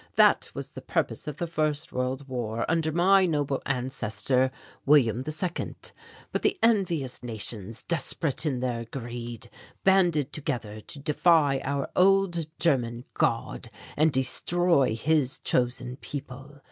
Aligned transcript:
That 0.15 0.49
was 0.55 0.71
the 0.71 0.81
purpose 0.81 1.27
of 1.27 1.37
the 1.37 1.45
First 1.45 1.93
World 1.93 2.27
War 2.27 2.65
under 2.67 2.91
my 2.91 3.27
noble 3.27 3.61
ancestor, 3.67 4.49
William 4.83 5.19
II. 5.27 5.75
"But 6.31 6.41
the 6.41 6.57
envious 6.63 7.21
nations, 7.21 7.83
desperate 7.83 8.43
in 8.43 8.61
their 8.61 8.85
greed, 8.85 9.47
banded 9.83 10.33
together 10.33 10.79
to 10.81 10.97
defy 10.97 11.61
our 11.63 11.87
old 11.95 12.47
German 12.57 13.05
God, 13.13 13.69
and 13.95 14.11
destroy 14.11 14.95
His 14.95 15.37
chosen 15.37 15.97
people. 15.97 16.57